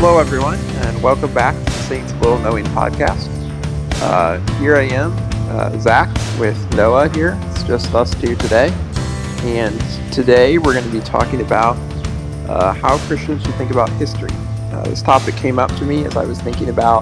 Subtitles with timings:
[0.00, 3.26] Hello, everyone, and welcome back to the Saints Will Knowing podcast.
[4.00, 5.12] Uh, here I am,
[5.50, 7.36] uh, Zach, with Noah here.
[7.50, 8.72] It's just us two today.
[9.42, 9.76] And
[10.12, 11.76] today we're going to be talking about
[12.48, 14.30] uh, how Christians should think about history.
[14.70, 17.00] Uh, this topic came up to me as I was thinking about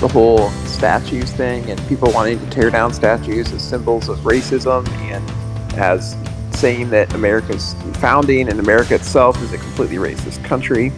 [0.00, 4.88] the whole statues thing and people wanting to tear down statues as symbols of racism
[4.88, 6.16] and as
[6.58, 10.92] saying that America's founding and America itself is a completely racist country.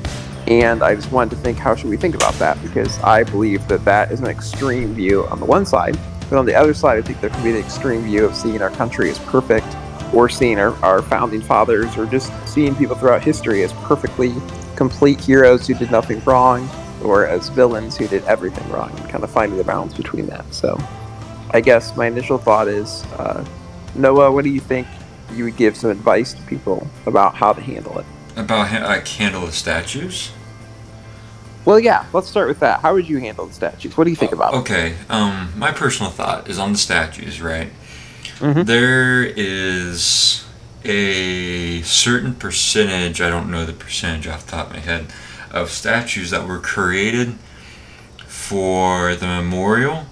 [0.47, 2.61] And I just wanted to think, how should we think about that?
[2.63, 5.99] Because I believe that that is an extreme view on the one side,
[6.29, 8.61] but on the other side, I think there can be the extreme view of seeing
[8.61, 9.67] our country as perfect,
[10.13, 14.35] or seeing our, our founding fathers, or just seeing people throughout history as perfectly
[14.77, 16.69] complete heroes who did nothing wrong,
[17.03, 20.45] or as villains who did everything wrong, and kind of finding the balance between that.
[20.53, 20.79] So,
[21.51, 23.45] I guess my initial thought is, uh,
[23.95, 24.87] Noah, what do you think
[25.33, 28.07] you would give some advice to people about how to handle it?
[28.37, 30.33] About ha- like handle the statues.
[31.65, 32.81] Well, yeah, let's start with that.
[32.81, 33.97] How would you handle the statues?
[33.97, 34.55] What do you think about?
[34.55, 37.71] Okay, um, my personal thought is on the statues, right?
[38.41, 38.67] Mhm.
[38.67, 40.45] There is
[40.85, 45.07] a certain percentage, I don't know the percentage off the top of my head,
[45.51, 47.39] of statues that were created
[48.27, 50.07] for the memorial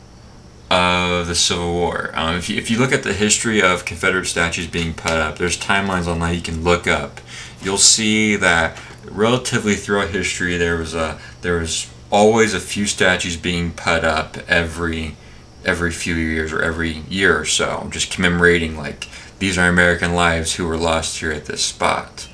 [0.71, 2.13] of the Civil War.
[2.15, 5.37] Um, if, you, if you look at the history of Confederate statues being put up,
[5.37, 7.21] there's timelines online you can look up.
[7.63, 13.37] You'll see that relatively throughout history there was a there was always a few statues
[13.37, 15.17] being put up every
[15.65, 20.55] every few years or every year or so, just commemorating like these are American lives
[20.55, 22.29] who were lost here at this spot.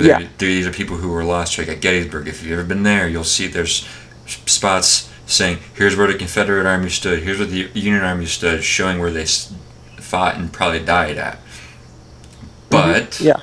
[0.00, 0.28] Yeah.
[0.38, 2.28] These are people who were lost here at Gettysburg.
[2.28, 3.88] If you've ever been there, you'll see there's
[4.26, 8.98] spots saying here's where the Confederate Army stood, here's where the Union Army stood, showing
[8.98, 11.38] where they fought and probably died at.
[11.38, 12.68] Mm-hmm.
[12.70, 13.40] But Yeah.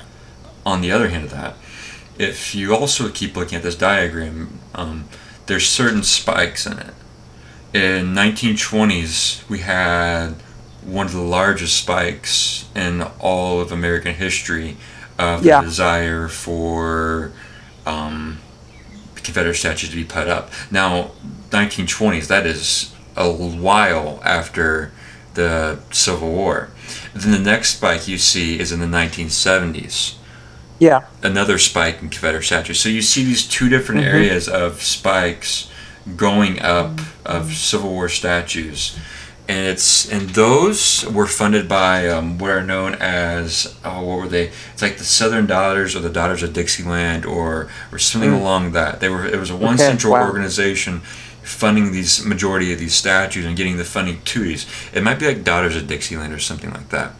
[0.66, 1.54] On the other hand of that,
[2.18, 5.04] if you also keep looking at this diagram, um,
[5.46, 6.92] there's certain spikes in it.
[7.72, 10.30] In 1920s, we had
[10.82, 14.76] one of the largest spikes in all of American history
[15.18, 15.60] of Yeah.
[15.60, 17.32] the desire for
[17.86, 18.38] um,
[19.14, 20.50] Confederate statues to be put up.
[20.70, 21.12] Now,
[21.50, 24.90] 1920s, that is a while after
[25.34, 26.70] the Civil War.
[27.14, 30.14] Then the next spike you see is in the 1970s
[30.78, 31.02] Yeah.
[31.22, 32.78] another spike in Confederate statues.
[32.80, 34.06] So you see these two different Mhm.
[34.14, 35.68] areas of spikes
[36.16, 38.96] going up of Civil War statues,
[39.48, 44.28] and it's and those were funded by um, what are known as oh what were
[44.28, 44.50] they?
[44.74, 48.40] It's like the Southern Daughters or the Daughters of Dixieland or or something Mm.
[48.40, 49.00] along that.
[49.00, 50.22] They were it was a one Okay, central wow.
[50.22, 51.00] organization
[51.42, 54.66] funding these majority of these statues and getting the funding to these.
[54.92, 57.12] It might be like Daughters of Dixieland or something like that.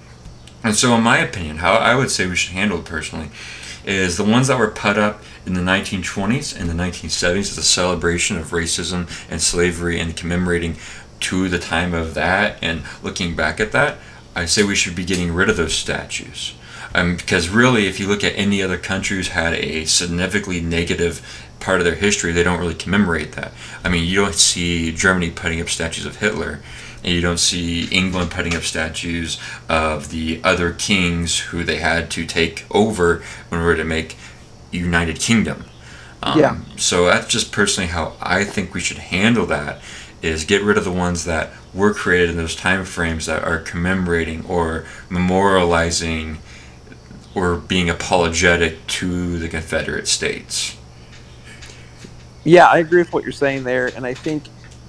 [0.66, 3.30] And so, in my opinion, how I would say we should handle it personally
[3.84, 7.62] is the ones that were put up in the 1920s and the 1970s as a
[7.62, 10.76] celebration of racism and slavery and commemorating
[11.20, 13.98] to the time of that and looking back at that,
[14.34, 16.54] I say we should be getting rid of those statues.
[16.96, 21.46] Um, because really, if you look at any other country who's had a significantly negative
[21.60, 23.52] part of their history, they don't really commemorate that.
[23.84, 26.60] I mean, you don't see Germany putting up statues of Hitler,
[27.06, 32.10] and you don't see England putting up statues of the other kings who they had
[32.10, 33.22] to take over
[33.52, 34.16] in order to make
[34.72, 35.64] United Kingdom.
[36.22, 36.58] Um, Yeah.
[36.76, 39.80] So that's just personally how I think we should handle that.
[40.20, 43.58] Is get rid of the ones that were created in those time frames that are
[43.58, 46.38] commemorating or memorializing
[47.34, 50.76] or being apologetic to the Confederate States.
[52.44, 54.44] Yeah, I agree with what you're saying there, and I think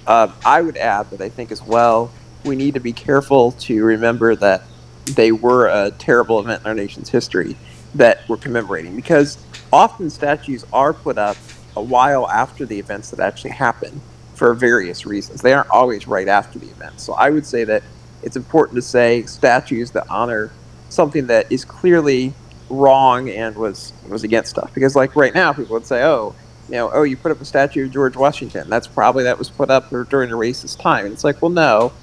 [0.08, 2.10] uh, I would add that I think as well
[2.46, 4.64] we need to be careful to remember that
[5.06, 7.56] they were a terrible event in our nation's history
[7.96, 9.38] that we're commemorating because
[9.72, 11.38] often statues are put up
[11.76, 14.02] a while after the events that actually happened
[14.36, 15.42] for various reasons.
[15.42, 17.00] They aren't always right after the event.
[17.00, 17.84] So I would say that
[18.24, 20.52] it's important to say statues that honor
[20.90, 22.34] something that is clearly
[22.70, 24.74] wrong and was was against stuff.
[24.74, 26.36] Because like right now, people would say, "Oh,
[26.68, 28.70] you know, oh, you put up a statue of George Washington.
[28.70, 31.96] That's probably that was put up during a racist time." And it's like, well, no,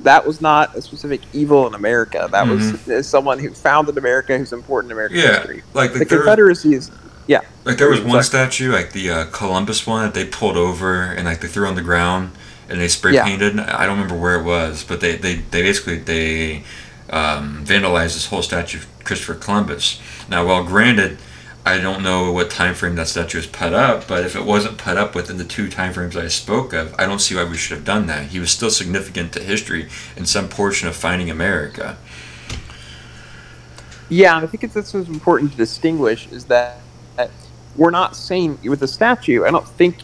[0.00, 2.28] that was not a specific evil in America.
[2.32, 5.64] That was uh, someone who founded America, who's important in American Yeah, history.
[5.74, 6.90] like The like there, Confederacy is,
[7.26, 11.02] yeah, like there was one statue, like the uh, Columbus one, that they pulled over
[11.02, 12.32] and like they threw on the ground
[12.68, 13.24] and they spray Yeah.
[13.24, 13.58] painted.
[13.58, 16.64] I don't remember where it was, but they they, they basically they
[17.10, 20.00] um, vandalized this whole statue of Christopher Columbus.
[20.28, 21.18] Now, well, granted,
[21.64, 24.78] I don't know what time frame that statue was put up, but if it wasn't
[24.78, 27.56] put up within the two time frames I spoke of, I don't see why we
[27.56, 28.28] should have done that.
[28.28, 31.98] He was still significant to history in some portion of finding America.
[34.08, 36.80] Yeah, I think it's this is important to distinguish is that,
[37.16, 37.30] that
[37.76, 39.44] we're not saying with the statue.
[39.44, 39.98] I don't think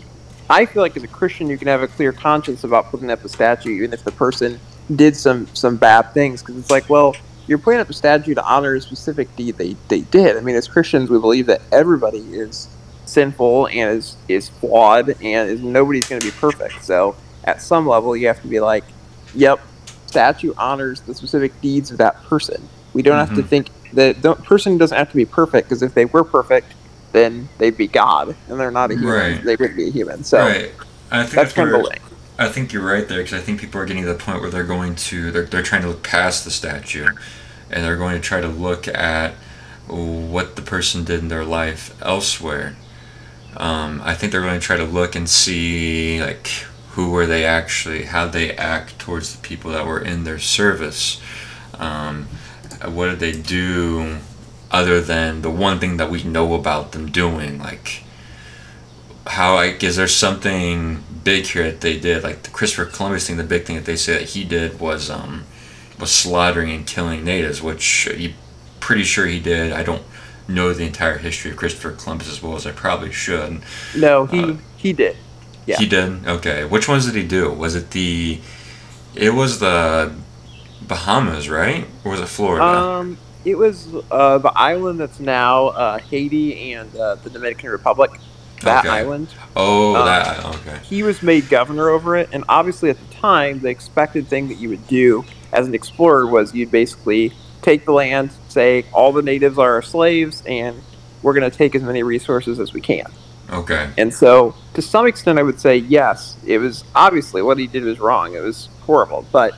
[0.48, 3.24] I feel like as a Christian, you can have a clear conscience about putting up
[3.24, 4.60] a statue, even if the person
[4.94, 7.16] did some some bad things, because it's like, well,
[7.46, 10.36] you're putting up a statue to honor a specific deed they, they did.
[10.36, 12.68] I mean, as Christians, we believe that everybody is
[13.04, 16.84] sinful and is is flawed, and is nobody's going to be perfect.
[16.84, 18.84] So at some level, you have to be like,
[19.34, 19.60] yep,
[20.06, 22.68] statue honors the specific deeds of that person.
[22.92, 23.18] We don't mm-hmm.
[23.20, 23.48] have to mm-hmm.
[23.48, 26.74] think that the person doesn't have to be perfect because if they were perfect,
[27.12, 29.12] then they'd be God, and they're not a human.
[29.12, 29.44] Right.
[29.44, 30.24] They wouldn't be a human.
[30.24, 30.72] So right.
[31.10, 31.98] I think that's kind of the
[32.38, 34.50] I think you're right there because I think people are getting to the point where
[34.50, 37.08] they're going to they're, they're trying to look past the statue,
[37.70, 39.34] and they're going to try to look at
[39.86, 42.76] what the person did in their life elsewhere.
[43.56, 46.48] Um, I think they're going to try to look and see like
[46.90, 51.20] who were they actually, how they act towards the people that were in their service.
[51.74, 52.28] Um,
[52.84, 54.18] what did they do
[54.70, 57.58] other than the one thing that we know about them doing?
[57.58, 58.02] Like,
[59.26, 62.22] how like is there something big here that they did?
[62.22, 65.10] Like the Christopher Columbus thing, the big thing that they say that he did was
[65.10, 65.44] um,
[65.98, 68.34] was slaughtering and killing natives, which he
[68.78, 69.72] pretty sure he did.
[69.72, 70.04] I don't
[70.48, 73.60] know the entire history of Christopher Columbus as well as I probably should.
[73.96, 75.16] No, he uh, he did.
[75.66, 75.78] Yeah.
[75.78, 76.26] He did.
[76.26, 76.64] Okay.
[76.64, 77.52] Which ones did he do?
[77.52, 78.40] Was it the?
[79.16, 80.14] It was the
[80.86, 81.86] Bahamas, right?
[82.04, 82.64] Or was it Florida?
[82.64, 88.12] Um, it was uh, the island that's now uh, Haiti and uh, the Dominican Republic.
[88.62, 88.88] That okay.
[88.88, 89.28] island.
[89.54, 90.44] Oh, um, that.
[90.44, 90.78] Okay.
[90.84, 94.54] He was made governor over it, and obviously at the time, the expected thing that
[94.54, 97.32] you would do as an explorer was you'd basically
[97.62, 100.82] take the land, say all the natives are our slaves, and
[101.22, 103.06] we're going to take as many resources as we can.
[103.50, 103.90] Okay.
[103.96, 106.36] And so, to some extent, I would say yes.
[106.46, 108.34] It was obviously what he did was wrong.
[108.34, 109.54] It was horrible, but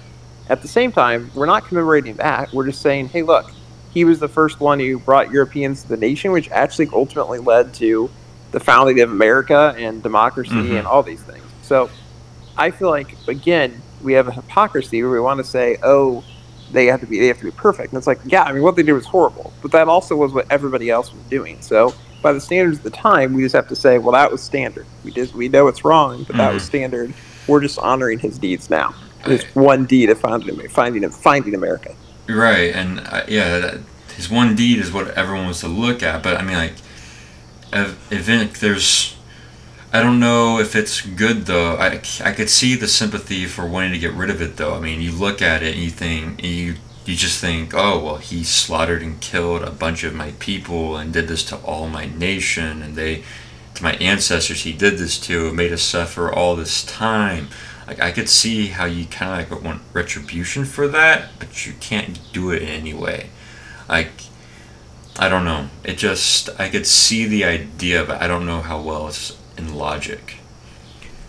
[0.48, 2.52] at the same time, we're not commemorating that.
[2.52, 3.50] We're just saying, hey, look,
[3.92, 7.74] he was the first one who brought Europeans to the nation, which actually ultimately led
[7.74, 8.10] to
[8.50, 10.76] the founding of America and democracy mm-hmm.
[10.76, 11.44] and all these things.
[11.62, 11.90] So,
[12.56, 16.24] I feel like again we have a hypocrisy where we want to say, oh,
[16.70, 18.62] they have to be they have to be perfect, and it's like, yeah, I mean,
[18.62, 21.60] what they did was horrible, but that also was what everybody else was doing.
[21.60, 24.42] So by the standards of the time, we just have to say, well, that was
[24.42, 24.86] standard.
[25.04, 26.38] We just we know it's wrong, but mm-hmm.
[26.38, 26.70] that was mm-hmm.
[26.70, 27.14] standard.
[27.46, 28.94] We're just honoring his deeds now.
[29.24, 31.94] His one deed of finding finding finding America.
[32.28, 33.80] Right, and uh, yeah, that,
[34.14, 36.22] his one deed is what everyone wants to look at.
[36.22, 36.74] But I mean, like,
[37.72, 39.16] if there's,
[39.92, 41.76] I don't know if it's good though.
[41.76, 44.74] I I could see the sympathy for wanting to get rid of it though.
[44.74, 46.76] I mean, you look at it and you think you
[47.08, 51.10] you just think, oh, well, he slaughtered and killed a bunch of my people and
[51.10, 53.24] did this to all my nation, and they,
[53.74, 57.48] to my ancestors, he did this to, made us suffer all this time.
[57.86, 61.72] Like, I could see how you kind of like want retribution for that, but you
[61.80, 63.30] can't do it anyway.
[63.88, 64.10] Like,
[65.18, 65.68] I don't know.
[65.82, 69.74] It just, I could see the idea, but I don't know how well it's in
[69.74, 70.36] logic.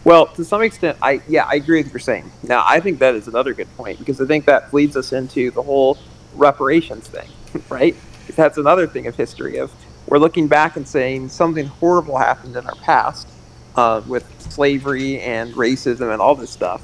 [0.04, 2.32] Well, to some extent, I yeah, I agree with what you're saying.
[2.44, 5.52] Now, I think that is another good point because I think that leads us into
[5.52, 5.98] the whole
[6.36, 7.30] reparations thing,
[7.70, 7.96] right?
[8.36, 9.72] That's another thing of history of
[10.08, 13.28] we're looking back and saying something horrible happened in our past
[13.76, 16.82] uh, with slavery and racism and all this stuff.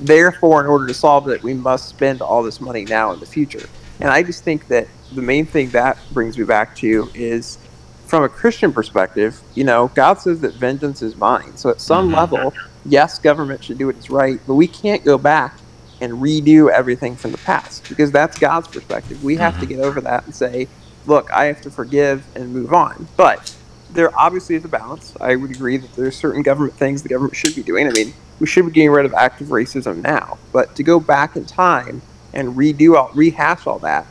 [0.00, 3.26] Therefore, in order to solve it, we must spend all this money now in the
[3.26, 3.66] future.
[4.00, 7.58] And I just think that the main thing that brings me back to is
[8.06, 11.56] from a Christian perspective, you know, God says that vengeance is mine.
[11.56, 12.16] So at some mm-hmm.
[12.16, 12.54] level,
[12.84, 15.58] yes, government should do what is right, but we can't go back
[16.00, 19.22] and redo everything from the past because that's God's perspective.
[19.24, 19.62] We have mm-hmm.
[19.62, 20.68] to get over that and say,
[21.06, 23.08] look, I have to forgive and move on.
[23.16, 23.56] But
[23.90, 25.14] there obviously is a balance.
[25.20, 27.86] I would agree that there's certain government things the government should be doing.
[27.86, 31.36] I mean, we should be getting rid of active racism now, but to go back
[31.36, 32.02] in time
[32.34, 34.06] and redo all, rehash all that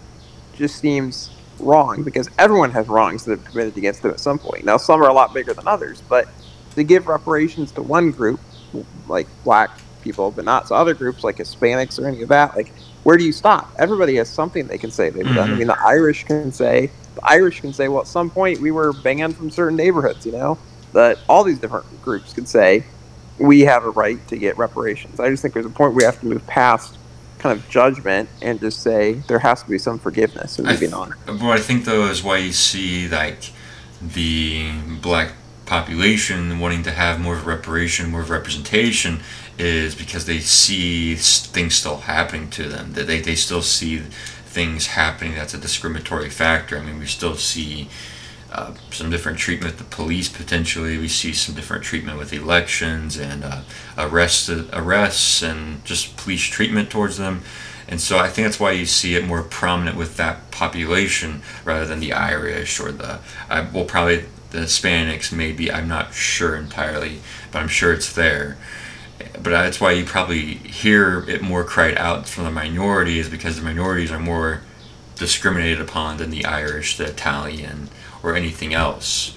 [0.55, 4.65] just seems wrong because everyone has wrongs that have committed against them at some point.
[4.65, 6.27] Now, some are a lot bigger than others, but
[6.75, 8.39] to give reparations to one group,
[9.07, 9.71] like black
[10.01, 12.71] people, but not to other groups like Hispanics or any of that, like
[13.03, 13.71] where do you stop?
[13.77, 15.35] Everybody has something they can say they've mm-hmm.
[15.35, 15.43] done.
[15.43, 15.59] I mm-hmm.
[15.59, 18.93] mean, the Irish can say, the Irish can say, well, at some point we were
[18.93, 20.57] banned from certain neighborhoods, you know?
[20.93, 22.83] That all these different groups can say,
[23.37, 25.19] we have a right to get reparations.
[25.19, 26.97] I just think there's a point we have to move past
[27.45, 31.11] kind of judgment and just say there has to be some forgiveness and moving on.
[31.27, 33.51] What I think though is why you see like
[34.01, 35.33] the black
[35.67, 39.19] population wanting to have more of reparation, more of representation,
[39.59, 42.93] is because they see things still happening to them.
[42.93, 45.35] That they, they still see things happening.
[45.35, 46.79] That's a discriminatory factor.
[46.79, 47.89] I mean, we still see
[48.55, 50.97] uh, some different treatment with the police potentially.
[50.97, 53.61] We see some different treatment with elections and uh,
[53.97, 57.43] arrests, arrests and just police treatment towards them.
[57.87, 61.85] And so I think that's why you see it more prominent with that population rather
[61.85, 63.19] than the Irish or the.
[63.49, 67.19] Uh, well, probably the Hispanics, maybe I'm not sure entirely,
[67.51, 68.57] but I'm sure it's there.
[69.33, 73.63] But that's why you probably hear it more cried out from the minorities because the
[73.63, 74.61] minorities are more
[75.15, 77.89] discriminated upon than the Irish, the Italian,
[78.25, 79.35] or anything else.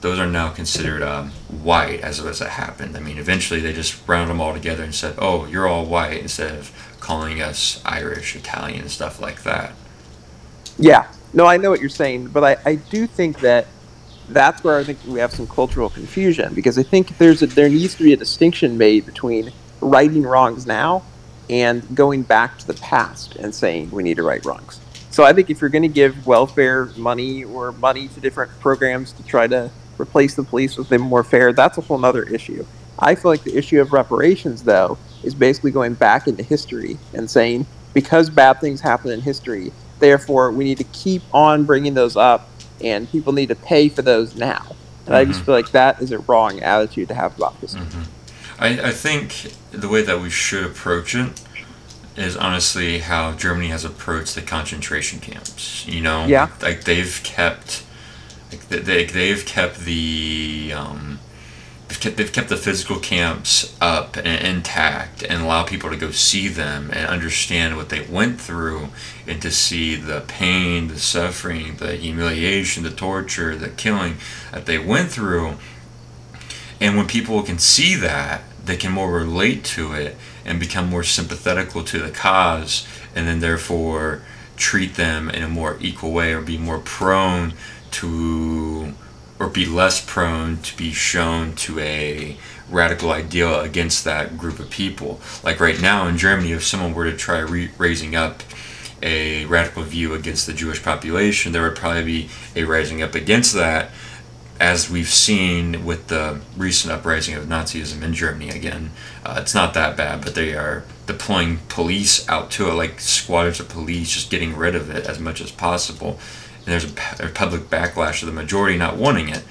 [0.00, 2.96] Those are now considered um, white as as it happened.
[2.96, 6.20] I mean, eventually they just rounded them all together and said, "Oh, you're all white,"
[6.20, 9.72] instead of calling us Irish, Italian, stuff like that.
[10.78, 13.66] Yeah, no, I know what you're saying, but I, I do think that
[14.28, 17.68] that's where I think we have some cultural confusion because I think there's a, there
[17.68, 21.02] needs to be a distinction made between righting wrongs now
[21.50, 24.80] and going back to the past and saying we need to right wrongs.
[25.14, 29.12] So I think if you're going to give welfare money or money to different programs
[29.12, 32.66] to try to replace the police with them more fair, that's a whole other issue.
[32.98, 37.30] I feel like the issue of reparations, though, is basically going back into history and
[37.30, 42.16] saying because bad things happen in history, therefore we need to keep on bringing those
[42.16, 44.64] up, and people need to pay for those now.
[45.06, 45.44] And I just Mhm.
[45.44, 47.76] feel like that is a wrong attitude to have about this.
[48.58, 51.40] I, I think the way that we should approach it
[52.16, 55.86] is honestly how Germany has approached the concentration camps.
[55.86, 56.48] You know, Yeah.
[56.62, 57.82] like they've kept,
[58.50, 61.18] like they, they they've kept the um,
[61.88, 66.10] they've kept, they've kept the physical camps up and intact and allow people to go
[66.12, 68.88] see them and understand what they went through
[69.26, 74.16] and to see the pain, the suffering, the humiliation, the torture, the killing
[74.52, 75.54] that they went through
[76.80, 81.02] and when people can see that, they can more relate to it and become more
[81.02, 84.22] sympathetical to the cause, and then therefore
[84.56, 87.52] treat them in a more equal way or be more prone
[87.90, 88.92] to,
[89.38, 92.36] or be less prone to be shown to a
[92.70, 95.20] radical ideal against that group of people.
[95.42, 98.42] Like right now in Germany, if someone were to try re- raising up
[99.02, 103.54] a radical view against the Jewish population, there would probably be a rising up against
[103.54, 103.90] that
[104.60, 108.90] as we've seen with the recent uprising of Nazism in Germany again,
[109.24, 113.60] uh, it's not that bad, but they are deploying police out to it, like squads
[113.60, 116.18] of police, just getting rid of it as much as possible.
[116.58, 119.44] And there's a public backlash of the majority not wanting it.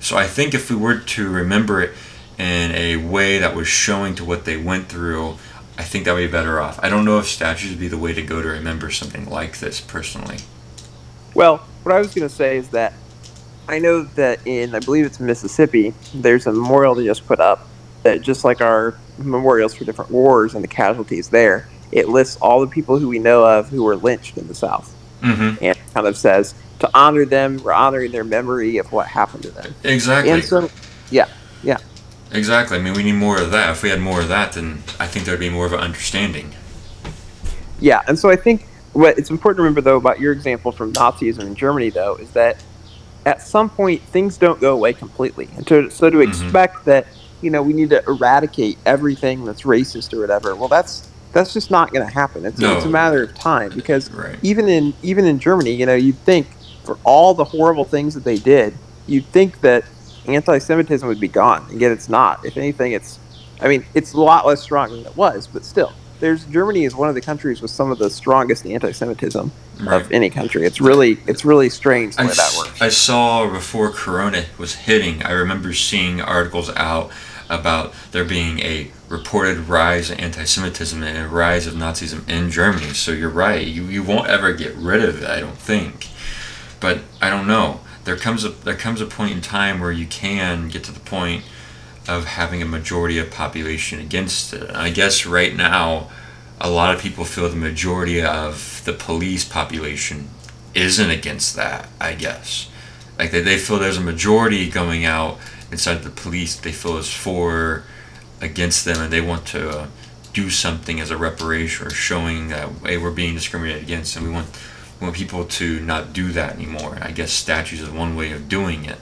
[0.00, 1.92] So I think if we were to remember it
[2.38, 5.36] in a way that was showing to what they went through,
[5.78, 6.80] I think that would be better off.
[6.82, 9.58] I don't know if statues would be the way to go to remember something like
[9.60, 10.38] this personally.
[11.34, 12.92] Well, what I was going to say is that
[13.70, 17.66] I know that in, I believe it's Mississippi, there's a memorial they just put up
[18.02, 22.60] that just like our memorials for different wars and the casualties there, it lists all
[22.60, 25.62] the people who we know of who were lynched in the South Mm-hmm.
[25.62, 29.50] and kind of says to honor them, we're honoring their memory of what happened to
[29.50, 29.74] them.
[29.84, 30.32] Exactly.
[30.32, 30.70] And so,
[31.10, 31.28] yeah,
[31.62, 31.76] yeah.
[32.32, 32.78] Exactly.
[32.78, 33.70] I mean, we need more of that.
[33.70, 36.54] If we had more of that, then I think there'd be more of an understanding.
[37.80, 40.92] Yeah, and so I think what it's important to remember though about your example from
[40.94, 42.62] Nazism in Germany though is that
[43.26, 46.22] at some point things don't go away completely, and to, so to Mhm.
[46.22, 47.06] expect that
[47.40, 51.70] you know we need to eradicate everything that's racist or whatever, well that's that's just
[51.70, 52.44] not going to happen.
[52.44, 54.38] It's, it's a matter of time because Right.
[54.42, 58.24] even in even in Germany, you know, you'd think for all the horrible things that
[58.24, 59.84] they did, you'd think that
[60.26, 62.38] anti-Semitism would be gone, and yet it's not.
[62.44, 63.20] If anything, it's
[63.60, 66.94] I mean, it's a lot less strong than it was, but still, there's Germany is
[66.94, 70.02] one of the countries with some of the strongest anti-Semitism Right.
[70.02, 70.66] of any country.
[70.66, 72.82] It's really it's really strange the I, way that works.
[72.82, 77.10] I saw before Corona was hitting, I remember seeing articles out
[77.48, 82.50] about there being a reported rise in anti Semitism and a rise of Nazism in
[82.50, 82.92] Germany.
[82.94, 83.66] So you're right.
[83.66, 86.08] You, you won't ever get rid of it, I don't think.
[86.78, 87.80] But I don't know.
[88.04, 91.00] There comes a there comes a point in time where you can get to the
[91.00, 91.44] point
[92.10, 94.68] of having a majority of population against it.
[94.70, 96.10] I guess right now
[96.60, 100.28] a lot of people feel the majority of the police population
[100.74, 102.68] isn't against that, I guess.
[103.16, 105.38] Like they, they feel there's a majority going out
[105.70, 107.84] inside the police they feel is for
[108.40, 109.86] against them and they want to uh,
[110.32, 114.32] do something as a reparation or showing that hey we're being discriminated against and we
[114.32, 114.48] want
[114.98, 116.98] we want people to not do that anymore.
[117.00, 118.98] I guess statues is one way of doing it.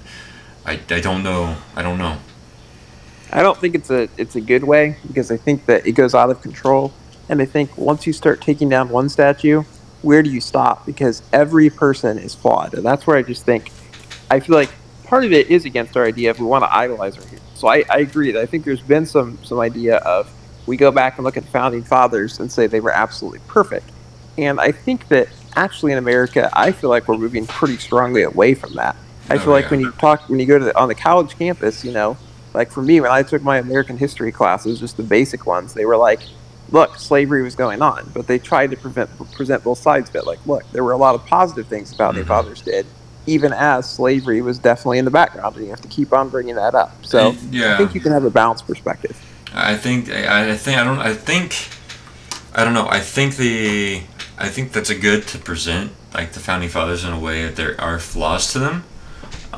[0.67, 1.57] I, I don't know.
[1.75, 2.19] I don't know.
[3.33, 6.15] I don't think it's a it's a good way because I think that it goes
[6.15, 6.93] out of control,
[7.29, 9.63] and I think once you start taking down one statue,
[10.03, 10.87] where do you stop?
[10.87, 13.71] Because every person is flawed, and that's where I just think
[14.31, 14.71] I feel like
[15.05, 17.43] part of it is against our idea if we want to idolize our heroes.
[17.55, 20.31] So I, I agree that I think there's been some some idea of
[20.67, 23.91] we go back and look at the founding fathers and say they were absolutely perfect,
[24.39, 28.55] and I think that actually in America, I feel like we're moving pretty strongly away
[28.55, 28.97] from that.
[29.29, 29.71] I Oh, feel like yeah.
[29.73, 32.17] when you talk when you go to the, on the college campus, you know,
[32.55, 35.85] like for me when I took my American history classes, just the basic ones, they
[35.85, 36.21] were like,
[36.71, 40.27] look, slavery was going on, but they tried to prevent present both sides of it.
[40.27, 42.29] Like, look, there were a lot of positive things the founding Mhm.
[42.29, 42.87] fathers did,
[43.27, 46.57] even as slavery was definitely in the background, and you have to keep on bringing
[46.57, 46.93] that up.
[47.03, 47.75] So yeah.
[47.75, 49.17] I think you can have a balanced perspective.
[49.55, 51.69] I think I, I think I don't I think
[52.55, 54.03] I don't know I think the
[54.39, 57.57] I think that's a good to present like the founding fathers in a way that
[57.57, 58.85] there are flaws to them.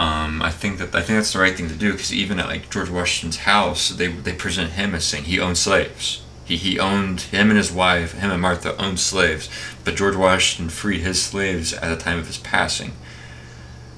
[0.00, 2.46] Um, I think that I think that's the right thing to do because even at
[2.46, 6.22] like George Washington's house, they they present him as saying he owned slaves.
[6.46, 9.50] He, he owned him and his wife, him and Martha owned slaves,
[9.84, 12.92] but George Washington freed his slaves at the time of his passing.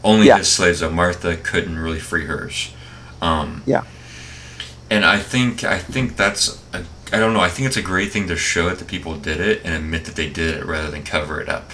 [0.02, 0.38] Only Yeah.
[0.38, 2.72] his slaves, though Martha couldn't really free hers.
[3.22, 3.82] Um, Yeah.
[4.90, 6.82] and I think I think that's a,
[7.12, 9.40] I don't know I think it's a great thing to show that the people did
[9.40, 11.70] it and admit that they did it rather than cover it up.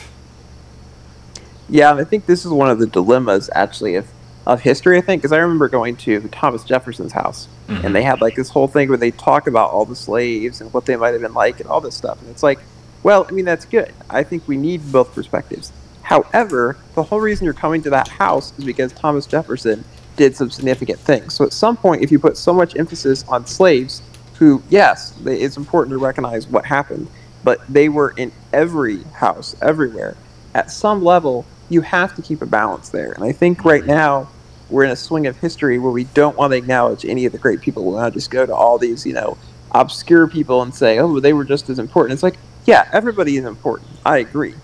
[1.71, 4.07] Yeah, I think this is one of the dilemmas actually of
[4.49, 4.97] of history.
[4.99, 7.85] I think because I remember going to Thomas Jefferson's house, Mhm.
[7.85, 10.73] and they had like this whole thing where they talk about all the slaves and
[10.73, 12.59] what they might have been like and all this stuff, and it's like,
[13.03, 13.93] well, I mean that's good.
[14.11, 15.71] I think we need both perspectives.
[16.03, 19.85] However, the whole reason you're coming to that house is because Thomas Jefferson
[20.17, 21.35] did some significant things.
[21.35, 24.01] So at some point, if you put so much emphasis on slaves,
[24.39, 27.09] who yes, they- it's important to recognize what happened,
[27.45, 30.17] but they were in every house, everywhere.
[30.55, 33.13] At some level, you have to keep a balance there.
[33.13, 34.29] And I think right now
[34.71, 37.39] we're in a swing of history where we don't want to acknowledge any of the
[37.39, 37.85] great people.
[37.85, 39.37] We want to just go to all these, you know,
[39.73, 42.15] obscure people and say, oh, they were just as important.
[42.15, 43.91] It's like, yeah, everybody is important.
[44.05, 44.55] I agree.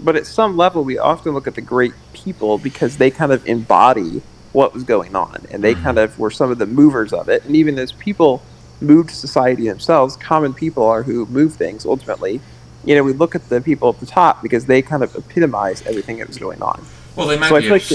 [0.00, 3.44] But at some level, we often look at the great people because they kind of
[3.46, 4.22] embody
[4.52, 5.44] what was going on.
[5.50, 5.82] And they Mhm.
[5.82, 7.44] kind of were some of the movers of it.
[7.44, 8.42] And even as people
[8.80, 12.40] moved society themselves, common people are who move things ultimately.
[12.84, 15.82] You know, we look at the people at the top because they kind of epitomize
[15.84, 16.86] everything that was going on.
[17.16, 17.88] Well, they might So I be feel like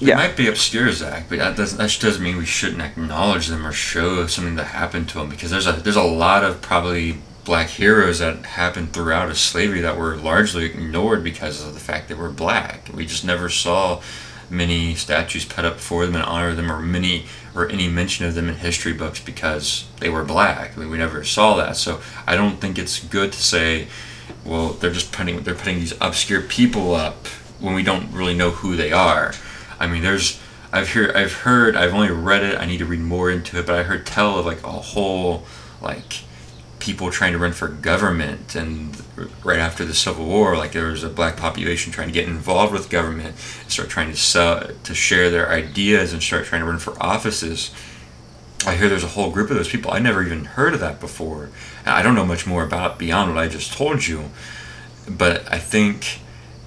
[0.00, 0.16] they yeah.
[0.16, 3.72] might be obscure, Zach, but that doesn't that doesn't mean we shouldn't acknowledge them or
[3.72, 7.68] show something that happened to them because there's a there's a lot of probably black
[7.68, 12.14] heroes that happened throughout of slavery that were largely ignored because of the fact they
[12.14, 12.90] were black.
[12.92, 14.02] We just never saw
[14.50, 17.24] many statues put up for them and honor them or many
[17.54, 20.76] or any mention of them in history books because they were black.
[20.76, 21.76] I mean, we never saw that.
[21.76, 23.88] So I don't think it's good to say,
[24.44, 27.26] well, they're just putting they're putting these obscure people up
[27.60, 29.32] when we don't really know who they are.
[29.78, 30.40] I mean, there's
[30.72, 32.58] I've heard I've heard I've only read it.
[32.58, 35.44] I need to read more into it, but I heard tell of like a whole
[35.80, 36.22] like
[36.78, 39.02] people trying to run for government and
[39.42, 42.72] right after the civil war like there was a black population trying to get involved
[42.72, 46.66] with government and start trying to sell to share their ideas and start trying to
[46.66, 47.72] run for offices
[48.66, 51.00] i hear there's a whole group of those people i never even heard of that
[51.00, 51.48] before
[51.84, 54.30] i don't know much more about beyond what i just told you
[55.08, 56.20] but i think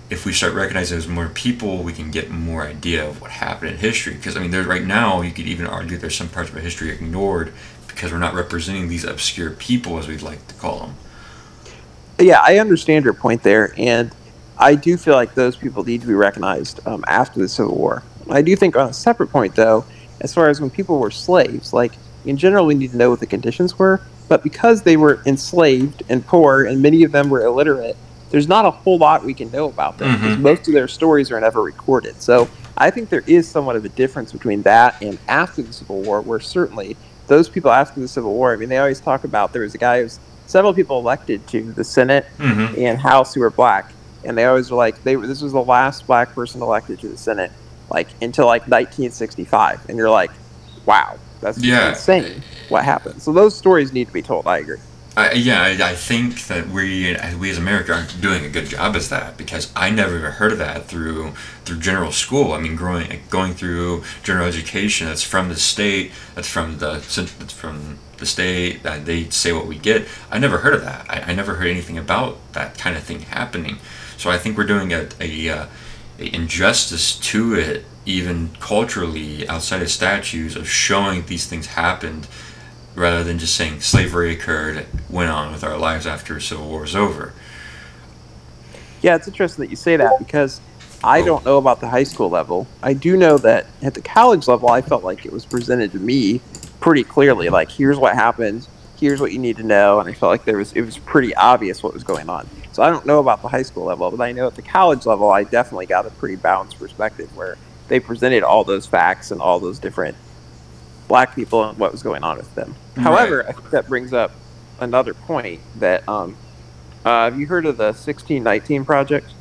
[0.09, 3.71] if we start recognizing there's more people, we can get more idea of what happened
[3.71, 4.15] in history.
[4.15, 6.61] Because I mean, there's right now you could even argue there's some parts of our
[6.61, 7.53] history ignored
[7.87, 10.95] because we're not representing these obscure people, as we'd like to call them.
[12.19, 14.11] Yeah, I understand your point there, and
[14.57, 18.03] I do feel like those people need to be recognized um, after the Civil War.
[18.29, 19.85] I do think on a separate point, though,
[20.21, 21.93] as far as when people were slaves, like
[22.25, 24.01] in general, we need to know what the conditions were.
[24.27, 27.97] But because they were enslaved and poor, and many of them were illiterate,
[28.29, 30.41] there's not a whole lot we can know about them because Mhm.
[30.41, 32.21] most of their stories are never recorded.
[32.21, 36.01] So I think there is somewhat of a difference between that and after the Civil
[36.01, 39.51] War, where certainly those people after the Civil War, I mean, they always talk about
[39.53, 42.79] there was a guy who's several people elected to the Senate Mm-hmm.
[42.79, 45.27] and House who were black, and they always were like they were.
[45.27, 47.51] This was the last black person elected to the Senate,
[47.89, 50.31] like until like 1965, and you're like,
[50.85, 51.89] wow, that's Yeah.
[51.89, 52.43] insane.
[52.69, 53.21] What happened?
[53.21, 54.43] So those stories need to be told.
[54.45, 54.77] I agree.
[55.17, 58.67] I, yeah, I, I think that we uh, we as America aren't doing a good
[58.67, 61.33] job as that because I never even heard of that through
[61.65, 62.53] through general school.
[62.53, 66.93] I mean, growing uh, going through general education that's from the state, that's from the
[66.93, 68.83] that's from the state.
[68.83, 70.07] That they say what we get.
[70.31, 71.09] I never heard of that.
[71.09, 73.79] I, I never heard anything about that kind of thing happening.
[74.17, 75.65] So I think we're doing a a, uh,
[76.19, 82.27] a injustice to it, even culturally outside of statues, of showing these things happened
[82.99, 86.67] rather than just saying slavery occurred, it went on with our lives after the Civil
[86.67, 87.33] War was over.
[89.01, 90.59] Yeah, it's interesting that you say that because
[91.01, 91.25] I oh.
[91.25, 92.67] don't know about the high school level.
[92.83, 95.97] I do know that at the college level, I felt like it was presented to
[95.97, 96.41] me
[96.81, 97.49] pretty clearly.
[97.49, 98.67] Like, here's what happened.
[98.99, 101.33] Here's what you need to know, and I felt like there was it was pretty
[101.35, 102.49] obvious what was going on.
[102.73, 105.05] So I don't know about the high school level, but I know at the college
[105.05, 107.57] level, I definitely got a pretty balanced perspective where
[107.87, 110.17] they presented all those facts and all those different
[111.09, 112.73] black people and what was going on with them.
[112.95, 113.03] Right.
[113.03, 114.31] However, I think that brings up
[114.79, 116.37] another point that um,
[117.03, 119.33] uh, have you heard of the 1619 project?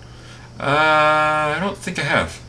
[0.58, 2.40] Uh, I don't think I have.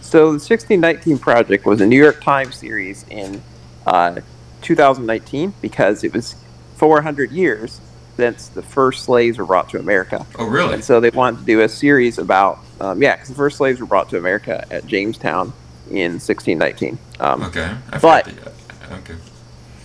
[0.00, 3.40] So the 1619 project was a New York Times series in
[3.86, 4.20] uh,
[4.62, 6.34] 2019 because it was
[6.76, 7.80] 400 years.
[8.16, 10.26] since the first slaves were brought to America.
[10.38, 10.74] Oh, really?
[10.74, 13.80] And so they wanted to do a series about, um, yeah, because the first slaves
[13.80, 15.54] were brought to America at Jamestown
[15.90, 16.98] in 1619.
[17.18, 17.70] Um, Okay.
[17.92, 19.14] I But- the- okay.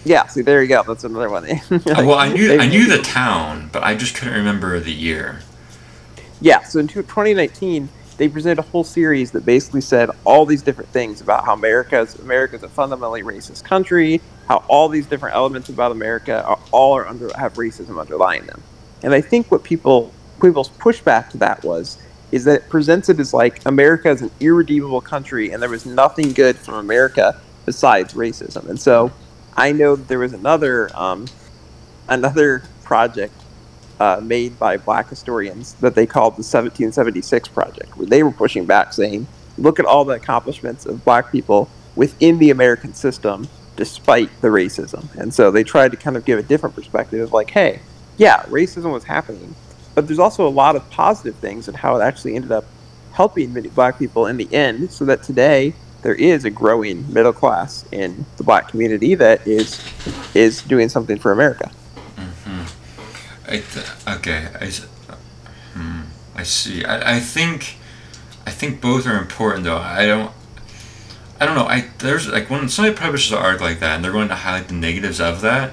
[0.03, 0.83] Yeah, see, there you go.
[0.87, 1.45] That's another one.
[1.71, 4.91] Uh, well, I knew They- I knew the town, but I just couldn't remember the
[4.93, 5.39] year.
[6.41, 10.89] Yeah, so in 2019, they presented a whole series that basically said all these different
[10.91, 15.91] things about how America's America's a fundamentally racist country, how all these different elements about
[15.91, 18.61] America are all are under have racism underlying them.
[19.03, 21.97] And I think what people people's pushback to that was
[22.31, 25.85] is that it presents it as like America is an irredeemable country and there was
[25.85, 28.69] nothing good from America besides racism.
[28.69, 29.11] And so
[29.55, 31.25] I know that there was another um,
[32.07, 33.33] another project
[33.99, 38.65] uh, made by black historians that they called the 1776 Project, where they were pushing
[38.65, 39.25] back, saying,
[39.57, 45.13] look at all the accomplishments of black people within the American system despite the racism.
[45.15, 47.81] And so they tried to kind of give a different perspective of like, hey,
[48.17, 49.55] yeah, racism was happening,
[49.95, 52.65] but there's also a lot of positive things and how it actually ended up
[53.13, 57.33] helping many black people in the end, so that today there is a growing middle
[57.33, 59.81] class in the black community that is
[60.35, 61.71] is doing something for America.
[63.47, 64.47] Th- okay.
[64.59, 64.71] I,
[65.73, 66.01] hmm,
[66.35, 66.83] I see.
[66.83, 67.77] I, I think
[68.45, 69.77] I think both are important though.
[69.77, 70.31] I don't.
[71.39, 71.65] I don't know.
[71.65, 74.67] I there's like when somebody publishes an article like that and they're going to highlight
[74.67, 75.71] the negatives of that.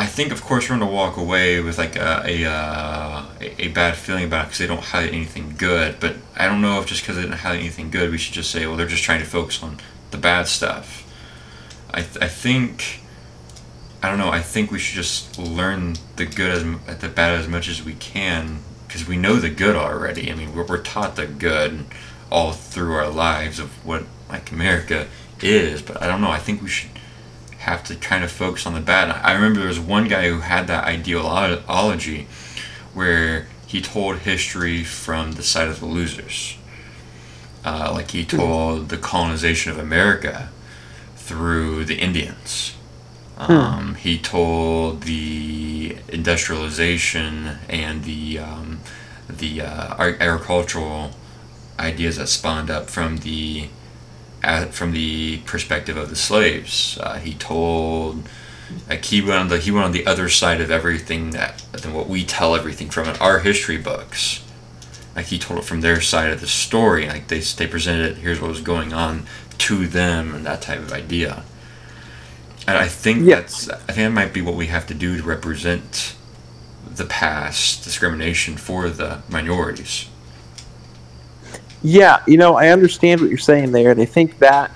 [0.00, 3.26] I think of course we're going to walk away with like a a, uh,
[3.58, 6.00] a, bad feeling about it because they don't highlight anything good.
[6.00, 8.50] But I don't know if just because they didn't highlight anything good, we should just
[8.50, 9.76] say, well, they're just trying to focus on
[10.10, 11.06] the bad stuff.
[11.90, 13.02] I th- I think.
[14.02, 14.30] I don't know.
[14.30, 17.92] I think we should just learn the good as the bad as much as we
[17.92, 20.32] can because we know the good already.
[20.32, 21.84] I mean, we're, we're taught the good
[22.32, 25.08] all through our lives of what like America
[25.42, 25.82] is.
[25.82, 26.30] But I don't know.
[26.30, 26.90] I think we should
[27.60, 29.10] have to kind of focus on the bad.
[29.10, 32.26] I remember there was one guy who had that ideology
[32.94, 36.56] where he told history from the side of the losers.
[37.64, 40.48] Uh, like he told the colonization of America
[41.16, 42.74] through the Indians.
[43.36, 48.80] Um, he told the industrialization and the um,
[49.28, 51.12] the uh, agricultural
[51.78, 53.68] ideas that spawned up from the
[54.42, 56.98] uh, from the perspective of the slaves.
[57.00, 58.28] Uh, he told
[58.88, 61.92] like he went on the he went on the other side of everything that than
[61.92, 64.44] what we tell everything from in our history books.
[65.16, 67.06] Like he told it from their side of the story.
[67.08, 68.18] Like they they presented it.
[68.18, 69.26] Here's what was going on
[69.58, 71.42] to them and that type of idea.
[72.66, 73.36] And I think Yeah.
[73.40, 76.14] that's I think that might be what we have to do to represent
[76.94, 80.06] the past discrimination for the minorities.
[81.82, 84.70] Yeah, you know, I understand what you're saying there, and I think that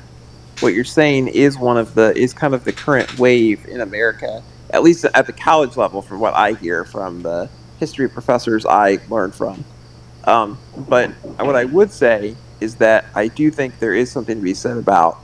[0.61, 4.43] what you're saying is one of the is kind of the current wave in America,
[4.71, 8.99] at least at the college level, from what I hear from the history professors I
[9.11, 9.65] learned from.
[10.25, 14.43] Um, but what I would say is that I do think there is something to
[14.43, 15.19] be said about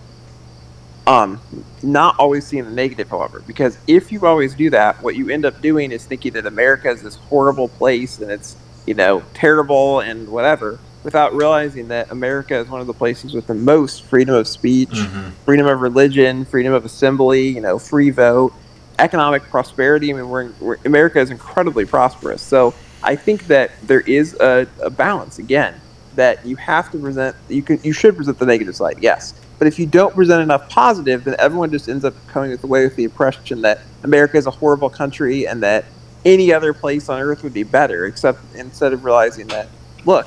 [1.07, 1.40] um,
[1.83, 5.47] not always seeing the negative, however, because if you always do that, what you end
[5.47, 10.01] up doing is thinking that America is this horrible place and it's you know terrible
[10.01, 14.34] and whatever, without realizing that America is one of the places with the most freedom
[14.34, 15.32] of speech, Mhm.
[15.44, 18.52] freedom of religion, freedom of assembly, you know, free vote,
[18.98, 20.12] economic prosperity.
[20.12, 22.42] I mean, we're, we're America is incredibly prosperous.
[22.42, 25.74] So I think that there is a, a balance again
[26.16, 27.34] that you have to present.
[27.48, 29.32] You can you should present the negative side, yes.
[29.58, 32.96] But if you don't present enough positive, then everyone just ends up coming away with
[32.96, 35.84] the impression that America is a horrible country and that
[36.24, 39.68] any other place on earth would be better, except instead of realizing that,
[40.04, 40.26] look,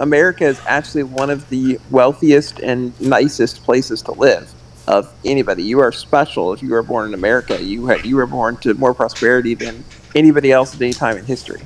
[0.00, 4.52] America is actually one of the wealthiest and nicest places to live
[4.88, 5.62] of anybody.
[5.62, 7.62] You are special if you were born in America.
[7.62, 9.84] You ha- you were born to more prosperity than
[10.14, 11.60] anybody else at any time in history.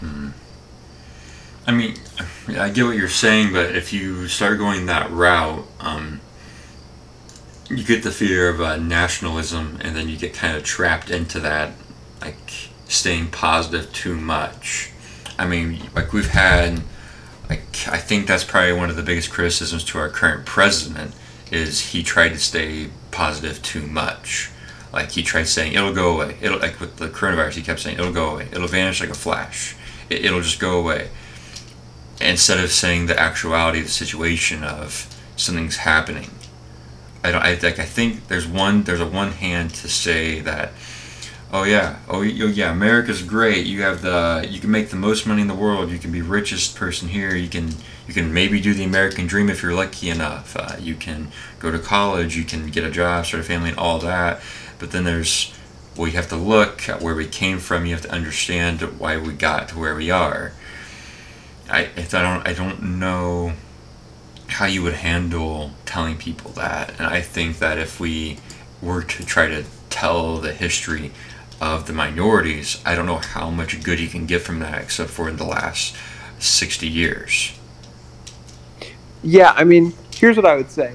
[0.00, 0.30] Hmm.
[1.66, 1.96] I mean,
[2.48, 6.20] I get what you're saying, but if you start going that route, um,
[7.68, 11.40] you get the fear of uh, nationalism, and then you get kind of trapped into
[11.40, 11.72] that,
[12.20, 12.36] like
[12.86, 14.92] staying positive too much.
[15.38, 16.82] I mean, like we've had,
[17.48, 21.14] like I think that's probably one of the biggest criticisms to our current president
[21.50, 24.50] is he tried to stay positive too much.
[24.92, 26.36] Like he tried saying it'll go away.
[26.40, 28.48] It'll like with the coronavirus, he kept saying it'll go away.
[28.52, 29.76] It'll vanish like a flash.
[30.08, 31.10] It, it'll just go away
[32.20, 36.30] instead of saying the actuality of the situation of something's happening.
[37.22, 37.42] I don't.
[37.42, 37.78] I like.
[37.78, 38.82] I think there's one.
[38.82, 40.72] There's a one hand to say that.
[41.56, 42.00] Oh yeah.
[42.08, 42.72] Oh oh, yeah.
[42.72, 43.64] America's great.
[43.64, 44.44] You have the.
[44.50, 45.88] You can make the most money in the world.
[45.88, 47.36] You can be richest person here.
[47.36, 47.68] You can.
[48.08, 50.56] You can maybe do the American dream if you're lucky enough.
[50.56, 51.28] Uh, you can
[51.60, 52.36] go to college.
[52.36, 54.42] You can get a job, start a family, and all that.
[54.80, 55.54] But then there's
[55.96, 57.86] you have to look at where we came from.
[57.86, 60.54] You have to understand why we got to where we are.
[61.70, 63.52] I, I don't I don't know
[64.48, 68.38] how you would handle telling people that, and I think that if we
[68.82, 71.12] were to try to tell the history
[71.60, 75.10] of the minorities, I don't know how much good you can get from that, except
[75.10, 75.96] for in the last
[76.38, 77.58] sixty years.
[79.22, 80.94] Yeah, I mean, here's what I would say.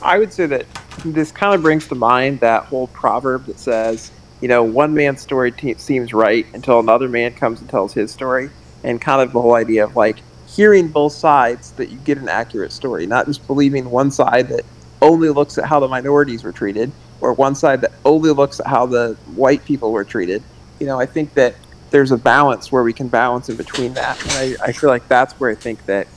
[0.00, 0.66] I would say that
[1.04, 4.10] this kind of brings to mind that whole proverb that says,
[4.40, 8.10] you know, one man's story te- seems right until another man comes and tells his
[8.10, 8.50] story,
[8.84, 12.28] and kind of the whole idea of like hearing both sides that you get an
[12.28, 14.64] accurate story, not just believing one side that
[15.00, 18.66] only looks at how the minorities were treated, or one side that only looks at
[18.66, 20.42] how the white people were treated.
[20.80, 21.54] You know, I think that
[21.90, 25.06] there's a balance where we can balance in between that, and I, I feel like
[25.08, 26.08] that's where I think that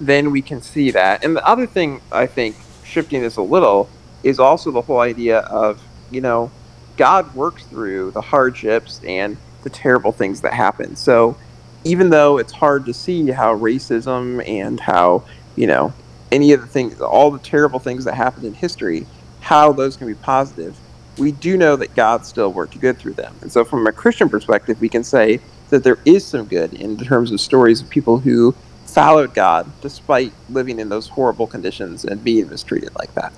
[0.00, 1.24] then we can see that.
[1.24, 3.88] And the other thing I think shifting this a little
[4.24, 6.50] is also the whole idea of you know
[6.96, 10.96] God works through the hardships and the terrible things that happen.
[10.96, 11.36] So
[11.84, 15.92] even though it's hard to see how racism and how you know
[16.32, 19.06] any of the things, all the terrible things that happened in history,
[19.44, 20.74] how those can be positive,
[21.18, 23.36] we do know that God still worked good through them.
[23.42, 26.96] And so, from a Christian perspective, we can say that there is some good in
[26.96, 28.54] terms of stories of people who
[28.86, 33.32] followed God despite living in those horrible conditions and being mistreated like that.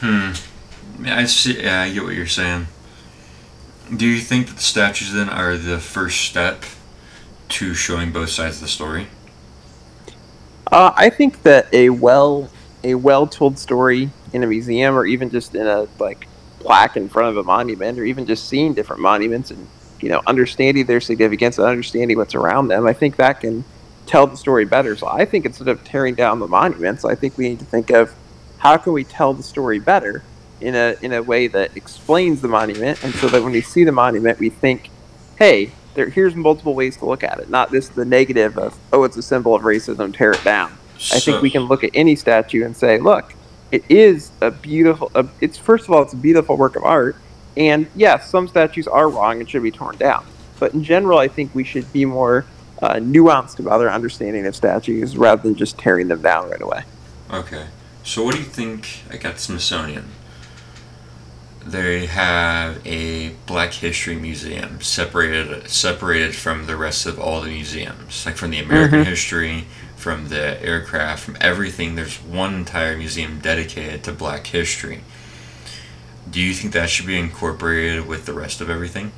[0.00, 0.32] Hmm.
[1.06, 1.62] I see.
[1.62, 2.66] Yeah, I get what you're saying.
[3.96, 6.64] Do you think that the statues then are the first step
[7.50, 9.06] to showing both sides of the story?
[10.70, 12.50] Uh, I think that a well
[12.84, 16.26] a well told story in a museum or even just in a like
[16.58, 19.66] plaque in front of a monument or even just seeing different monuments and
[20.00, 23.64] you know understanding their significance and understanding what's around them, I think that can
[24.06, 24.96] tell the story better.
[24.96, 27.90] So I think instead of tearing down the monuments, I think we need to think
[27.90, 28.12] of
[28.58, 30.22] how can we tell the story better
[30.60, 33.84] in a in a way that explains the monument, and so that when we see
[33.84, 34.90] the monument, we think,
[35.36, 39.04] hey, there here's multiple ways to look at it, not this the negative of oh,
[39.04, 40.76] it's a symbol of racism, tear it down.
[41.10, 43.34] I think we can look at any statue and say, look,
[43.70, 45.10] it is a beautiful.
[45.40, 47.16] It's first of all, it's a beautiful work of art,
[47.56, 50.24] and yes, some statues are wrong and should be torn down.
[50.60, 52.44] But in general, I think we should be more
[52.80, 56.84] uh, nuanced about our understanding of statues rather than just tearing them down right away.
[57.32, 57.66] Okay.
[58.04, 59.02] So, what do you think?
[59.10, 60.08] I got Smithsonian
[61.66, 68.26] they have a Black History Museum separated separated from the rest of all the museums,
[68.26, 69.10] like from the American mm-hmm.
[69.10, 69.64] history,
[70.02, 71.94] from the aircraft, from everything.
[71.94, 75.02] There's one entire museum dedicated to Black history.
[76.28, 79.12] Do you think that should be incorporated with the rest of everything?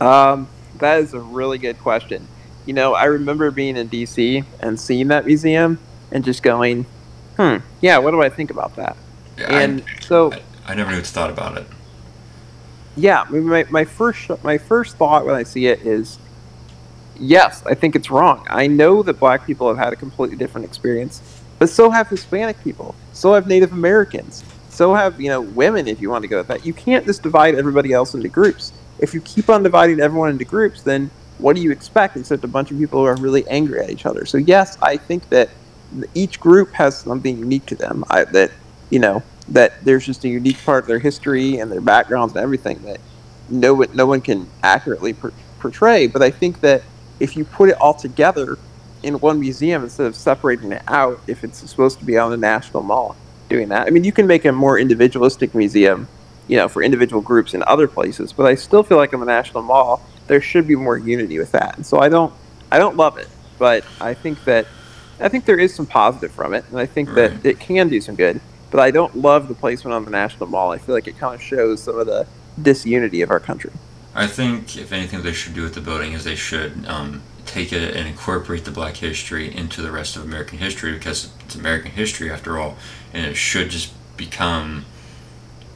[0.00, 2.28] Um, that is a really good question.
[2.66, 5.78] You know, I remember being in DC and seeing that museum
[6.12, 6.84] and just going,
[7.36, 8.96] "Hmm, yeah, what do I think about that?"
[9.38, 11.66] and I, so I, I, never knew what to thought about it.
[12.96, 16.18] Yeah, my, my first my first thought when I see it is,
[17.16, 18.46] yes, I think it's wrong.
[18.50, 22.62] I know that black people have had a completely different experience, but so have Hispanic
[22.62, 25.88] people, so have Native Americans, so have you know women.
[25.88, 28.72] If you want to go with that, you can't just divide everybody else into groups.
[28.98, 32.48] If you keep on dividing everyone into groups, then what do you expect except a
[32.48, 34.24] bunch of people who are really angry at each other?
[34.26, 35.50] So yes, I think that
[36.14, 38.52] each group has something unique to them I, that
[38.90, 42.42] you know that there's just a unique part of their history and their backgrounds and
[42.42, 43.00] everything that
[43.48, 46.06] no one no one can accurately per- portray.
[46.06, 46.82] But I think that
[47.20, 48.58] if you put it all together
[49.02, 52.36] in one museum instead of separating it out, if it's supposed to be on the
[52.36, 53.16] National Mall,
[53.48, 53.86] doing that.
[53.86, 56.08] I mean, you can make a more individualistic museum,
[56.48, 58.32] you know, for individual groups in other places.
[58.32, 61.52] But I still feel like on the National Mall there should be more unity with
[61.52, 61.76] that.
[61.76, 62.32] And so I don't
[62.72, 64.66] I don't love it, but I think that
[65.20, 67.30] I think there is some positive from it, and I think right.
[67.30, 67.44] that mm.
[67.44, 68.40] it can do some good
[68.74, 70.72] but I don't love the placement on the National Mall.
[70.72, 72.26] I feel like it kind of shows some of the
[72.60, 73.70] disunity of our country.
[74.14, 77.72] I think if anything they should do with the building is they should um, take
[77.72, 81.90] it and incorporate the Black history into the rest of American history because it's American
[81.90, 82.76] history after all,
[83.12, 84.84] and it should just become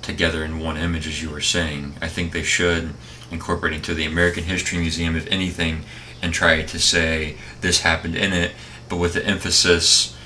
[0.02, 1.94] together in one image, as you were saying.
[2.00, 2.94] I think they should
[3.30, 5.84] incorporate it into the American History Museum, if anything,
[6.22, 8.52] and try to say this happened in it,
[8.88, 10.16] but with the emphasis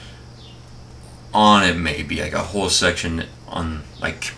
[1.34, 4.34] on it maybe like a whole section on like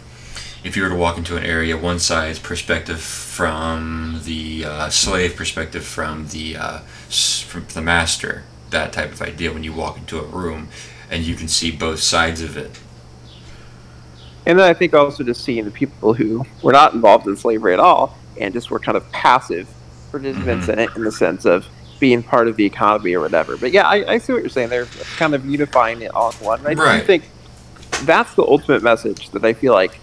[0.64, 5.36] if you were to walk into an area one side's perspective from the uh, slave
[5.36, 10.18] perspective from the uh, from the master that type of idea when you walk into
[10.18, 10.68] a room
[11.10, 12.80] and you can see both sides of it
[14.46, 17.72] and then i think also just seeing the people who were not involved in slavery
[17.72, 19.68] at all and just were kind of passive
[20.10, 20.78] participants mm-hmm.
[20.78, 21.66] in it in the sense of
[22.00, 23.56] being part of the economy or whatever.
[23.56, 24.68] But yeah, I, I see what you're saying.
[24.68, 26.60] They're kind of unifying it all in one.
[26.66, 27.00] I right.
[27.00, 27.24] do think
[28.02, 29.98] that's the ultimate message that I feel like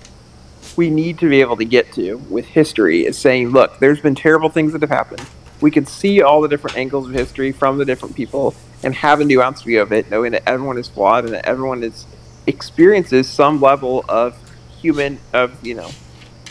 [0.77, 4.15] we need to be able to get to with history is saying, look, there's been
[4.15, 5.25] terrible things that have happened.
[5.59, 9.21] We can see all the different angles of history from the different people and have
[9.21, 12.05] a nuanced view of it, knowing that everyone is flawed and that everyone is
[12.47, 14.35] experiences some level of
[14.79, 15.89] human of you know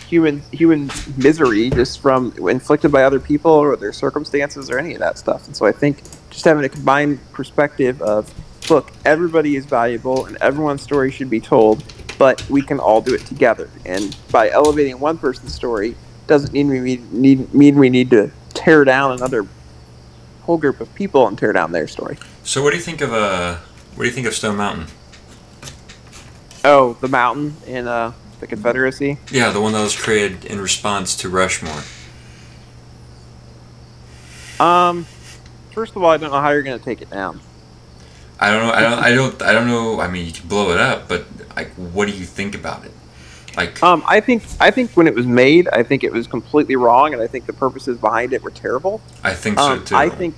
[0.07, 5.01] human human misery just from inflicted by other people or their circumstances or any of
[5.01, 5.47] that stuff.
[5.47, 8.33] And so I think just having a combined perspective of
[8.71, 11.83] look, everybody is valuable and everyone's story should be told,
[12.21, 13.71] but we can all do it together.
[13.87, 18.85] And by elevating one person's story doesn't mean we need, mean we need to tear
[18.85, 19.47] down another
[20.43, 22.19] whole group of people and tear down their story.
[22.45, 23.57] So what do you think of uh
[23.95, 24.89] what do you think of Stone Mountain?
[26.63, 29.17] Oh, the mountain in uh, the Confederacy.
[29.31, 31.83] Yeah, the one that was created in response to Rushmore.
[34.61, 35.07] Um,
[35.73, 37.41] first of all, I don't know how you're going to take it down.
[38.39, 38.73] I don't know.
[38.73, 38.99] I don't.
[38.99, 39.43] I don't.
[39.43, 40.01] I don't know.
[40.01, 41.25] I mean, you can blow it up, but
[41.61, 42.93] like, what do you think about it?
[43.57, 46.77] Like, Um, I think I think when it was made, I think it was completely
[46.77, 49.01] wrong, and I think the purposes behind it were terrible.
[49.25, 49.97] I think so Um, too.
[49.97, 50.35] I think,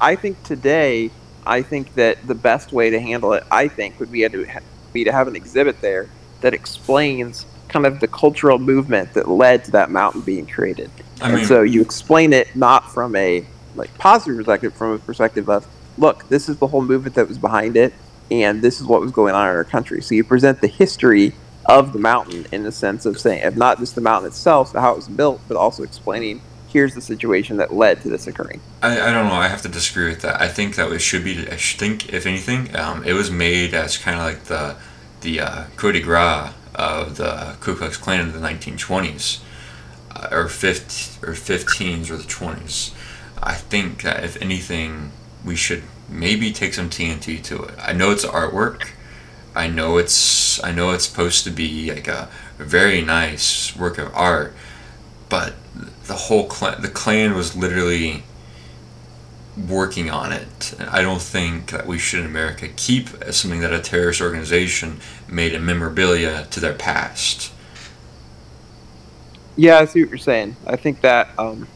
[0.00, 1.10] I think today,
[1.46, 4.46] I think that the best way to handle it, I think, would be to
[4.92, 6.08] be to have an exhibit there
[6.40, 10.90] that explains kind of the cultural movement that led to that mountain being created.
[11.20, 15.48] I and so you explain it not from a like positive perspective, from a perspective
[15.48, 15.66] of,
[15.98, 17.92] look, this is the whole movement that was behind it,
[18.30, 20.02] and this is what was going on in our country.
[20.02, 21.34] So you present the history
[21.66, 24.92] of the mountain in the sense of saying, if not just the mountain itself, how
[24.92, 28.60] it was built, but also explaining here's the situation that led to this occurring.
[28.82, 29.34] I, I don't know.
[29.34, 30.40] I have to disagree with that.
[30.40, 31.48] I think that it should be.
[31.48, 34.76] I think, if anything, um, it was made as kind of like the
[35.22, 39.40] the uh, coup de grace of the Ku Klux Klan in the 1920s,
[40.14, 42.92] uh, or 15, or 15s or the 20s.
[43.42, 45.12] I think that if anything,
[45.44, 47.74] we should maybe take some TNT to it.
[47.78, 48.88] I know it's artwork.
[49.54, 54.14] I know it's I know it's supposed to be like a, very nice work of
[54.14, 54.54] art,
[55.28, 55.54] but
[56.04, 58.22] the whole Klan, the Klan was literally
[59.68, 60.74] working on it.
[60.90, 65.54] I don't think that we should in America keep something that a terrorist organization made
[65.54, 67.52] a memorabilia to their past.
[69.56, 70.56] Yeah, I see what you're saying.
[70.66, 71.66] I think that, um,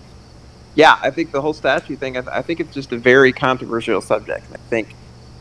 [0.81, 2.16] yeah, I think the whole statue thing.
[2.16, 4.47] I, th- I think it's just a very controversial subject.
[4.47, 4.95] And I think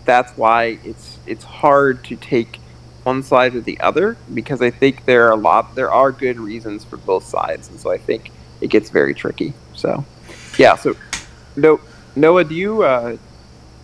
[0.03, 2.57] that's why it's it's hard to take
[3.03, 6.37] one side or the other because I think there are a lot there are good
[6.37, 9.53] reasons for both sides, and so I think it gets very tricky.
[9.75, 10.03] So,
[10.57, 10.75] yeah.
[10.75, 10.97] So,
[11.55, 11.79] no,
[12.17, 12.83] Noah, do you?
[12.83, 13.15] Uh,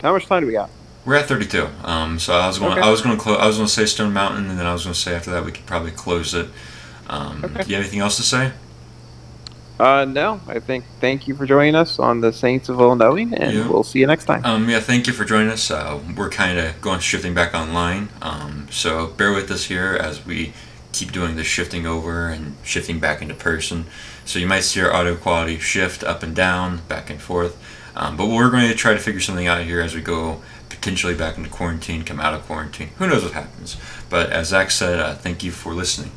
[0.01, 0.69] how much time do we got?
[1.05, 1.69] We're at 32.
[1.85, 2.73] Um, so I was going.
[2.73, 2.81] Okay.
[2.81, 3.37] I was going to close.
[3.39, 5.31] I was going to say Stone Mountain, and then I was going to say after
[5.31, 6.49] that we could probably close it.
[7.07, 7.63] Um, Okay.
[7.63, 8.51] Do you have anything else to say?
[9.79, 13.33] Uh, no, I think thank you for joining us on the Saints of All Knowing,
[13.33, 13.67] and Yeah.
[13.67, 14.41] we'll see you next time.
[14.45, 15.69] Um, yeah, thank you for joining us.
[15.69, 20.25] Uh, we're kind of going shifting back online, um, so bear with us here as
[20.25, 20.53] we
[20.93, 23.85] keep doing this shifting over and shifting back into person.
[24.23, 27.57] So you might see our audio quality shift up and down, back and forth.
[27.97, 31.13] Um, but we're going to try to figure something out here as we go potentially
[31.15, 32.89] back into quarantine, come out of quarantine.
[32.97, 33.75] Who knows what happens?
[34.09, 36.11] But as Zach said, uh, thank you for listening.